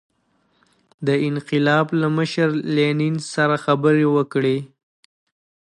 [1.07, 4.57] د انقلاب له مشر لینین سره خبرې وکړي.